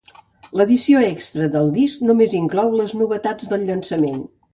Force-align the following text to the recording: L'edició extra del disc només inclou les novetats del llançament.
L'edició 0.59 1.01
extra 1.07 1.49
del 1.55 1.69
disc 1.75 2.01
només 2.11 2.33
inclou 2.39 2.73
les 2.79 2.95
novetats 3.03 3.51
del 3.53 3.67
llançament. 3.69 4.19